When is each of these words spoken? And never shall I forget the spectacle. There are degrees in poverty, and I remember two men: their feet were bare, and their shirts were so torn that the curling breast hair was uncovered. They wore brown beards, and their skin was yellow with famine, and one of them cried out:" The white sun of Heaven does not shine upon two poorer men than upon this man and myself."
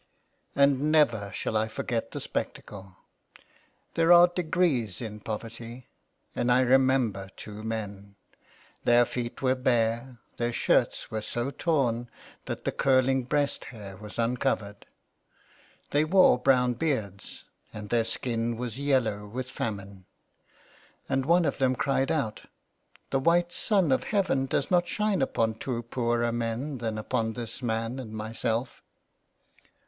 And 0.55 0.91
never 0.91 1.31
shall 1.35 1.55
I 1.55 1.67
forget 1.67 2.09
the 2.09 2.19
spectacle. 2.19 2.97
There 3.93 4.11
are 4.11 4.25
degrees 4.25 4.99
in 4.99 5.19
poverty, 5.19 5.89
and 6.35 6.51
I 6.51 6.61
remember 6.61 7.29
two 7.35 7.61
men: 7.61 8.15
their 8.83 9.05
feet 9.05 9.43
were 9.43 9.53
bare, 9.53 9.97
and 9.99 10.17
their 10.37 10.53
shirts 10.53 11.11
were 11.11 11.21
so 11.21 11.51
torn 11.51 12.09
that 12.45 12.65
the 12.65 12.71
curling 12.71 13.25
breast 13.25 13.65
hair 13.65 13.95
was 13.95 14.17
uncovered. 14.17 14.87
They 15.91 16.03
wore 16.03 16.39
brown 16.39 16.73
beards, 16.73 17.43
and 17.71 17.91
their 17.91 18.05
skin 18.05 18.57
was 18.57 18.79
yellow 18.79 19.27
with 19.27 19.51
famine, 19.51 20.07
and 21.07 21.27
one 21.27 21.45
of 21.45 21.59
them 21.59 21.75
cried 21.75 22.09
out:" 22.09 22.45
The 23.11 23.19
white 23.19 23.53
sun 23.53 23.91
of 23.91 24.05
Heaven 24.05 24.47
does 24.47 24.71
not 24.71 24.87
shine 24.87 25.21
upon 25.21 25.59
two 25.59 25.83
poorer 25.83 26.31
men 26.31 26.79
than 26.79 26.97
upon 26.97 27.33
this 27.33 27.61
man 27.61 27.99
and 27.99 28.13
myself." 28.13 28.81